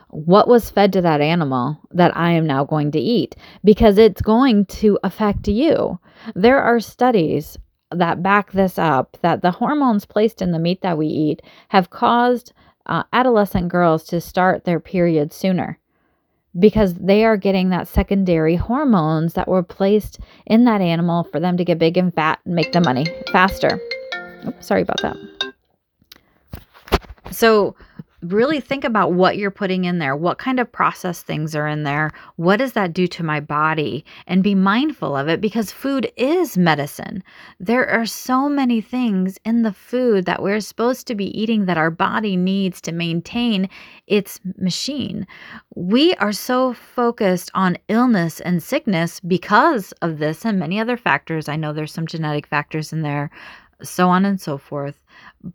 What 0.09 0.47
was 0.47 0.69
fed 0.69 0.91
to 0.93 1.01
that 1.01 1.21
animal 1.21 1.79
that 1.91 2.15
I 2.15 2.31
am 2.31 2.45
now 2.45 2.65
going 2.65 2.91
to 2.91 2.99
eat? 2.99 3.35
Because 3.63 3.97
it's 3.97 4.21
going 4.21 4.65
to 4.65 4.99
affect 5.03 5.47
you. 5.47 5.99
There 6.35 6.61
are 6.61 6.81
studies 6.81 7.57
that 7.91 8.21
back 8.21 8.51
this 8.51 8.77
up 8.77 9.17
that 9.21 9.41
the 9.41 9.51
hormones 9.51 10.05
placed 10.05 10.41
in 10.41 10.51
the 10.51 10.59
meat 10.59 10.81
that 10.81 10.97
we 10.97 11.07
eat 11.07 11.41
have 11.69 11.89
caused 11.89 12.51
uh, 12.85 13.03
adolescent 13.13 13.69
girls 13.69 14.03
to 14.05 14.19
start 14.19 14.65
their 14.65 14.79
period 14.79 15.31
sooner 15.31 15.79
because 16.59 16.93
they 16.95 17.23
are 17.23 17.37
getting 17.37 17.69
that 17.69 17.87
secondary 17.87 18.55
hormones 18.55 19.33
that 19.33 19.47
were 19.47 19.63
placed 19.63 20.19
in 20.45 20.65
that 20.65 20.81
animal 20.81 21.23
for 21.23 21.39
them 21.39 21.57
to 21.57 21.65
get 21.65 21.79
big 21.79 21.97
and 21.97 22.13
fat 22.13 22.39
and 22.45 22.55
make 22.55 22.71
the 22.71 22.81
money 22.81 23.05
faster. 23.31 23.79
Oops, 24.45 24.65
sorry 24.65 24.81
about 24.81 25.01
that. 25.01 25.15
So, 27.31 27.75
really 28.21 28.59
think 28.59 28.83
about 28.83 29.13
what 29.13 29.37
you're 29.37 29.51
putting 29.51 29.85
in 29.85 29.99
there. 29.99 30.15
What 30.15 30.37
kind 30.37 30.59
of 30.59 30.71
processed 30.71 31.25
things 31.25 31.55
are 31.55 31.67
in 31.67 31.83
there? 31.83 32.11
What 32.35 32.57
does 32.57 32.73
that 32.73 32.93
do 32.93 33.07
to 33.07 33.23
my 33.23 33.39
body? 33.39 34.05
And 34.27 34.43
be 34.43 34.55
mindful 34.55 35.15
of 35.15 35.27
it 35.27 35.41
because 35.41 35.71
food 35.71 36.11
is 36.17 36.57
medicine. 36.57 37.23
There 37.59 37.87
are 37.89 38.05
so 38.05 38.47
many 38.47 38.81
things 38.81 39.37
in 39.45 39.63
the 39.63 39.73
food 39.73 40.25
that 40.25 40.41
we're 40.41 40.59
supposed 40.59 41.07
to 41.07 41.15
be 41.15 41.37
eating 41.39 41.65
that 41.65 41.77
our 41.77 41.91
body 41.91 42.35
needs 42.35 42.81
to 42.81 42.91
maintain 42.91 43.69
its 44.07 44.39
machine. 44.57 45.25
We 45.75 46.13
are 46.15 46.31
so 46.31 46.73
focused 46.73 47.51
on 47.53 47.77
illness 47.87 48.39
and 48.39 48.61
sickness 48.61 49.19
because 49.19 49.91
of 50.01 50.19
this 50.19 50.45
and 50.45 50.59
many 50.59 50.79
other 50.79 50.97
factors. 50.97 51.49
I 51.49 51.55
know 51.55 51.73
there's 51.73 51.93
some 51.93 52.07
genetic 52.07 52.45
factors 52.47 52.93
in 52.93 53.01
there, 53.01 53.31
so 53.81 54.09
on 54.09 54.25
and 54.25 54.39
so 54.39 54.57
forth. 54.57 54.99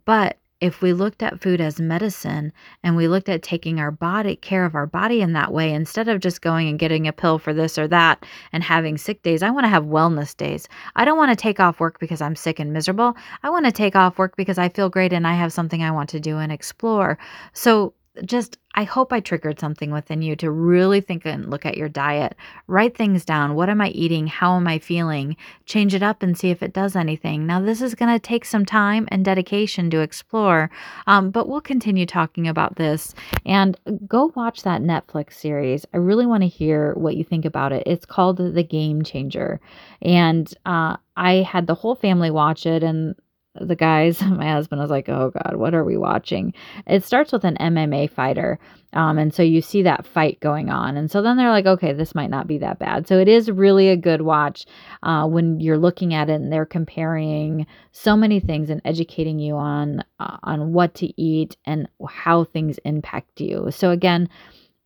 But 0.05 0.37
if 0.59 0.81
we 0.81 0.93
looked 0.93 1.21
at 1.21 1.39
food 1.39 1.61
as 1.61 1.79
medicine 1.79 2.51
and 2.83 2.95
we 2.95 3.07
looked 3.07 3.29
at 3.29 3.43
taking 3.43 3.79
our 3.79 3.91
body 3.91 4.35
care 4.35 4.65
of 4.65 4.75
our 4.75 4.87
body 4.87 5.21
in 5.21 5.33
that 5.33 5.53
way 5.53 5.71
instead 5.71 6.07
of 6.07 6.19
just 6.19 6.41
going 6.41 6.67
and 6.67 6.79
getting 6.79 7.07
a 7.07 7.13
pill 7.13 7.37
for 7.37 7.53
this 7.53 7.77
or 7.77 7.87
that 7.87 8.25
and 8.51 8.63
having 8.63 8.97
sick 8.97 9.21
days 9.23 9.43
i 9.43 9.49
want 9.49 9.63
to 9.63 9.69
have 9.69 9.83
wellness 9.83 10.35
days. 10.35 10.67
I 10.95 11.05
don't 11.05 11.17
want 11.17 11.31
to 11.31 11.35
take 11.35 11.59
off 11.59 11.79
work 11.79 11.99
because 11.99 12.21
i'm 12.21 12.35
sick 12.35 12.59
and 12.59 12.73
miserable. 12.73 13.15
I 13.43 13.49
want 13.49 13.65
to 13.65 13.71
take 13.71 13.95
off 13.95 14.17
work 14.17 14.35
because 14.35 14.57
i 14.57 14.69
feel 14.69 14.89
great 14.89 15.13
and 15.13 15.27
i 15.27 15.33
have 15.33 15.53
something 15.53 15.83
i 15.83 15.91
want 15.91 16.09
to 16.09 16.19
do 16.19 16.37
and 16.37 16.51
explore. 16.51 17.17
So 17.53 17.93
just 18.25 18.57
I 18.77 18.83
hope 18.83 19.11
I 19.11 19.21
triggered 19.21 19.59
something 19.59 19.89
within 19.89 20.21
you 20.21 20.35
to 20.35 20.51
really 20.51 21.01
think 21.01 21.25
and 21.25 21.49
look 21.49 21.65
at 21.65 21.77
your 21.77 21.89
diet. 21.89 22.35
Write 22.67 22.95
things 22.95 23.25
down. 23.25 23.55
What 23.55 23.69
am 23.69 23.81
I 23.81 23.89
eating? 23.89 24.27
How 24.27 24.55
am 24.55 24.67
I 24.67 24.77
feeling? 24.77 25.35
Change 25.65 25.95
it 25.95 26.03
up 26.03 26.21
and 26.21 26.37
see 26.37 26.51
if 26.51 26.61
it 26.61 26.73
does 26.73 26.95
anything. 26.95 27.47
Now, 27.47 27.59
this 27.59 27.81
is 27.81 27.95
going 27.95 28.13
to 28.13 28.19
take 28.19 28.45
some 28.45 28.65
time 28.65 29.07
and 29.09 29.25
dedication 29.25 29.89
to 29.89 30.01
explore, 30.01 30.69
um, 31.07 31.31
but 31.31 31.49
we'll 31.49 31.59
continue 31.59 32.05
talking 32.05 32.47
about 32.47 32.75
this. 32.75 33.15
And 33.47 33.75
go 34.07 34.31
watch 34.35 34.61
that 34.61 34.83
Netflix 34.83 35.33
series. 35.33 35.83
I 35.91 35.97
really 35.97 36.27
want 36.27 36.43
to 36.43 36.47
hear 36.47 36.93
what 36.93 37.17
you 37.17 37.23
think 37.23 37.45
about 37.45 37.71
it. 37.71 37.81
It's 37.87 38.05
called 38.05 38.37
The 38.37 38.63
Game 38.63 39.01
Changer. 39.01 39.59
And 40.03 40.53
uh, 40.67 40.97
I 41.15 41.37
had 41.37 41.65
the 41.65 41.73
whole 41.73 41.95
family 41.95 42.29
watch 42.29 42.67
it, 42.67 42.83
and 42.83 43.15
the 43.61 43.75
guys, 43.75 44.21
my 44.23 44.51
husband 44.51 44.81
was 44.81 44.91
like, 44.91 45.09
oh 45.09 45.31
God, 45.31 45.55
what 45.55 45.73
are 45.73 45.83
we 45.83 45.97
watching? 45.97 46.53
It 46.85 47.03
starts 47.03 47.31
with 47.31 47.43
an 47.43 47.57
MMA 47.59 48.09
fighter. 48.11 48.59
Um, 48.93 49.17
and 49.17 49.33
so 49.33 49.43
you 49.43 49.61
see 49.61 49.83
that 49.83 50.05
fight 50.05 50.39
going 50.39 50.69
on. 50.69 50.97
And 50.97 51.11
so 51.11 51.21
then 51.21 51.37
they're 51.37 51.49
like, 51.49 51.65
okay, 51.65 51.93
this 51.93 52.15
might 52.15 52.29
not 52.29 52.47
be 52.47 52.57
that 52.59 52.79
bad. 52.79 53.07
So 53.07 53.19
it 53.19 53.27
is 53.27 53.51
really 53.51 53.89
a 53.89 53.97
good 53.97 54.21
watch 54.21 54.65
uh, 55.03 55.27
when 55.27 55.59
you're 55.59 55.77
looking 55.77 56.13
at 56.13 56.29
it 56.29 56.33
and 56.33 56.51
they're 56.51 56.65
comparing 56.65 57.67
so 57.91 58.15
many 58.15 58.39
things 58.39 58.69
and 58.69 58.81
educating 58.85 59.39
you 59.39 59.55
on, 59.55 60.03
uh, 60.19 60.37
on 60.43 60.73
what 60.73 60.95
to 60.95 61.21
eat 61.21 61.57
and 61.65 61.87
how 62.07 62.45
things 62.45 62.79
impact 62.85 63.41
you. 63.41 63.67
So 63.71 63.91
again, 63.91 64.29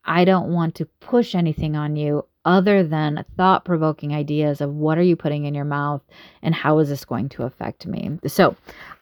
I 0.04 0.26
don't 0.26 0.52
want 0.52 0.76
to 0.76 0.86
push 1.00 1.36
anything 1.36 1.76
on 1.76 1.96
you 1.96 2.26
other 2.46 2.84
than 2.84 3.24
thought 3.38 3.66
provoking 3.66 4.14
ideas 4.14 4.62
of 4.62 4.74
what 4.74 4.98
are 4.98 5.04
you 5.04 5.16
putting 5.16 5.46
in 5.46 5.54
your 5.54 5.66
mouth 5.66 6.02
and 6.42 6.56
how 6.56 6.80
is 6.80 6.90
this 6.90 7.06
going 7.06 7.30
to 7.30 7.44
affect 7.44 7.86
me. 7.86 8.20
So 8.28 8.56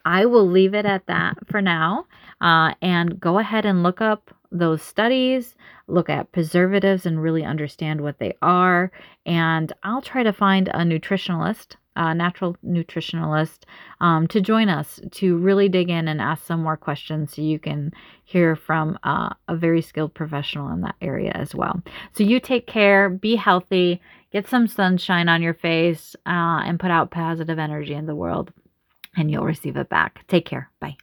I 0.06 0.26
will 0.26 0.48
leave 0.48 0.74
it 0.74 0.86
at 0.86 1.06
that 1.08 1.38
for 1.48 1.62
now 1.62 2.06
uh, 2.42 2.74
and 2.82 3.20
go 3.20 3.40
ahead 3.40 3.66
and 3.66 3.84
look 3.84 4.02
up 4.02 4.34
those 4.52 4.82
studies, 4.82 5.56
look 5.88 6.10
at 6.10 6.32
preservatives 6.32 7.06
and 7.06 7.22
really 7.22 7.44
understand 7.44 8.02
what 8.02 8.20
they 8.20 8.36
are. 8.42 8.92
And 9.26 9.72
I'll 9.84 10.02
try 10.02 10.24
to 10.24 10.34
find 10.34 10.68
a 10.70 10.80
nutritionalist 10.80 11.76
a 11.96 12.14
natural 12.14 12.56
nutritionalist, 12.66 13.60
um, 14.00 14.28
to 14.28 14.42
join 14.42 14.70
us 14.70 15.00
to 15.12 15.38
really 15.38 15.70
dig 15.70 15.90
in 15.90 16.08
and 16.08 16.22
ask 16.22 16.46
some 16.46 16.64
more 16.64 16.78
questions 16.78 17.36
so 17.36 17.42
you 17.42 17.60
can 17.60 17.92
hear 18.24 18.56
from 18.56 18.98
uh, 19.04 19.30
a 19.48 19.56
very 19.56 19.82
skilled 19.82 20.14
professional 20.14 20.70
in 20.70 20.82
that 20.82 20.96
area 21.02 21.32
as 21.36 21.54
well. 21.54 21.82
So 22.14 22.24
you 22.24 22.40
take 22.40 22.68
care, 22.68 23.10
be 23.10 23.36
healthy, 23.36 24.02
get 24.32 24.48
some 24.48 24.68
sunshine 24.68 25.28
on 25.28 25.42
your 25.42 25.56
face, 25.56 26.16
uh, 26.26 26.62
and 26.66 26.80
put 26.80 26.92
out 26.92 27.12
positive 27.12 27.60
energy 27.60 27.94
in 27.94 28.06
the 28.06 28.16
world, 28.16 28.54
and 29.18 29.30
you'll 29.30 29.44
receive 29.44 29.76
it 29.76 29.90
back. 29.90 30.26
Take 30.28 30.46
care. 30.46 30.70
Bye. 30.80 30.98